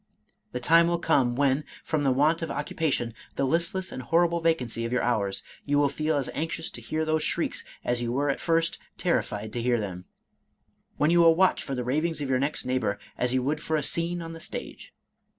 The 0.51 0.59
time 0.59 0.87
will 0.87 0.97
come, 0.97 1.35
when, 1.35 1.63
from 1.83 2.01
the 2.01 2.09
want 2.09 2.41
of 2.41 2.49
occu 2.49 2.73
pation, 2.75 3.13
the 3.35 3.45
listless 3.45 3.91
and 3.91 4.01
horrible 4.01 4.41
vacancy 4.41 4.83
of 4.83 4.91
your 4.91 5.03
hours, 5.03 5.43
you 5.63 5.77
will 5.77 5.89
feel 5.89 6.17
as 6.17 6.27
anxious 6.33 6.71
to 6.71 6.81
hear 6.81 7.05
those 7.05 7.21
shrieks, 7.21 7.63
as 7.85 8.01
you 8.01 8.11
were 8.11 8.31
at 8.31 8.39
first 8.39 8.79
terrified 8.97 9.53
to 9.53 9.61
hear 9.61 9.79
them,— 9.79 10.05
^when 10.99 11.11
you 11.11 11.19
will 11.19 11.35
watch 11.35 11.61
for 11.61 11.75
the 11.75 11.83
ravings 11.83 12.19
of 12.19 12.29
your 12.31 12.39
next 12.39 12.65
neighbor, 12.65 12.97
as 13.15 13.31
you 13.31 13.43
would 13.43 13.61
for 13.61 13.75
a 13.75 13.83
scene 13.83 14.23
on 14.23 14.33
the 14.33 14.39
stage. 14.39 14.91